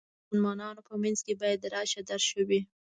د 0.03 0.03
مسلمانانو 0.23 0.81
په 0.89 0.93
منځ 1.03 1.17
کې 1.25 1.33
باید 1.41 1.69
راشه 1.73 2.01
درشه 2.09 2.41
وي. 2.47 2.61